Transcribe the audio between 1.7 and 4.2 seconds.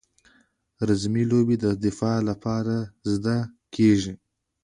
دفاع لپاره زده کیږي.